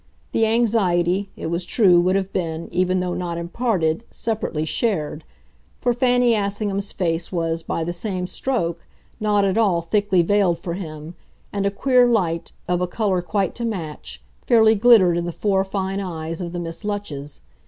The 0.31 0.47
anxiety, 0.47 1.29
it 1.35 1.45
was 1.45 1.63
true, 1.63 2.01
would 2.01 2.15
have 2.15 2.33
been, 2.33 2.69
even 2.71 3.01
though 3.01 3.13
not 3.13 3.37
imparted, 3.37 4.03
separately 4.09 4.65
shared; 4.65 5.23
for 5.79 5.93
Fanny 5.93 6.33
Assingham's 6.33 6.91
face 6.91 7.31
was, 7.31 7.61
by 7.61 7.83
the 7.83 7.93
same 7.93 8.25
stroke, 8.25 8.87
not 9.19 9.45
at 9.45 9.59
all 9.59 9.83
thickly 9.83 10.23
veiled 10.23 10.57
for 10.57 10.73
him, 10.73 11.13
and 11.53 11.67
a 11.67 11.69
queer 11.69 12.07
light, 12.07 12.51
of 12.67 12.81
a 12.81 12.87
colour 12.87 13.21
quite 13.21 13.53
to 13.53 13.63
match, 13.63 14.23
fairly 14.47 14.73
glittered 14.73 15.17
in 15.19 15.25
the 15.25 15.31
four 15.31 15.63
fine 15.63 15.99
eyes 15.99 16.41
of 16.41 16.51
the 16.51 16.59
Miss 16.59 16.83
Lutches. 16.83 17.41